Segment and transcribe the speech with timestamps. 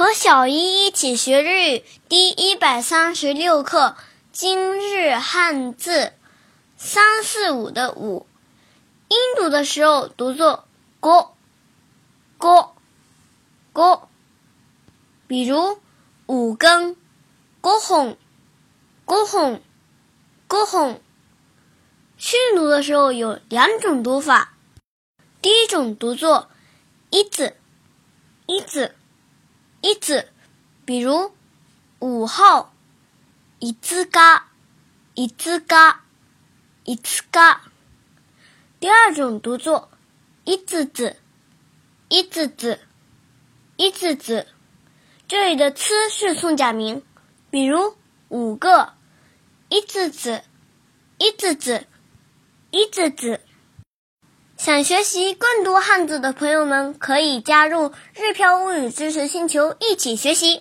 [0.00, 3.98] 和小一一起学日语第一百三十六课，
[4.32, 6.14] 今日汉字
[6.78, 8.26] 三四五的五，
[9.08, 10.64] 音读的时候读作
[11.00, 11.36] 锅
[12.38, 12.74] 锅
[13.74, 14.08] 锅，
[15.26, 15.78] 比如
[16.24, 16.96] 五根
[17.60, 18.16] 锅红
[19.04, 19.60] 锅红
[20.46, 21.02] 锅红。
[22.16, 24.54] 训读的时候有两种读法，
[25.42, 26.48] 第一种读作
[27.10, 27.58] 一字。
[29.90, 30.28] 一字，
[30.84, 31.32] 比如
[31.98, 32.72] 五号，
[33.58, 34.48] 一字嘎，
[35.14, 36.04] 一字嘎，
[36.84, 37.62] 一字嘎。
[38.78, 39.90] 第二种读作
[40.44, 41.16] 一字字，
[42.08, 42.78] 一字字，
[43.76, 44.46] 一字字。
[45.26, 47.02] 这里的“呲”是送假名，
[47.50, 47.96] 比如
[48.28, 48.94] 五个，
[49.70, 50.44] 一字字，
[51.18, 51.88] 一字字，
[52.70, 53.40] 一字字。
[54.62, 60.60] 想学习更多汉字的朋友们，可以加入“日漂物语知识星球”一起学习。